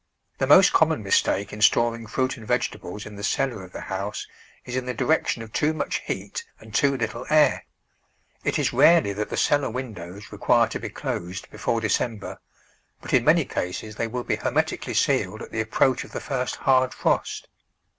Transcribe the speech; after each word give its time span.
The 0.39 0.47
most 0.47 0.73
common 0.73 1.03
mistake 1.03 1.53
in 1.53 1.61
storing 1.61 2.07
fruit 2.07 2.35
and 2.35 2.47
vegetables 2.47 3.05
in 3.05 3.17
the 3.17 3.23
cellar 3.23 3.61
of 3.63 3.71
the 3.71 3.81
house 3.81 4.27
is 4.65 4.75
in 4.75 4.87
the 4.87 4.95
direction 4.95 5.43
of 5.43 5.53
too 5.53 5.73
much 5.75 5.99
heat 6.05 6.43
and 6.59 6.73
too 6.73 6.97
little 6.97 7.27
air. 7.29 7.65
It 8.43 8.57
is 8.57 8.73
rarely 8.73 9.13
that 9.13 9.29
the 9.29 9.37
cellar 9.37 9.69
windows 9.69 10.31
require 10.31 10.67
to 10.69 10.79
be 10.79 10.89
closed 10.89 11.45
STORING 11.45 11.51
VEGETABLES 11.51 11.51
IN 11.51 11.51
WINTER 11.51 11.51
before 11.51 11.81
December, 12.27 12.39
but 12.99 13.13
in 13.13 13.23
many 13.23 13.45
cases 13.45 13.95
they 13.97 14.07
will 14.07 14.23
be 14.23 14.37
hermetically 14.37 14.95
sealed 14.95 15.43
at 15.43 15.51
the 15.51 15.61
approach 15.61 16.03
of 16.03 16.13
the 16.13 16.19
first 16.19 16.55
hard 16.55 16.95
frost. 16.95 17.47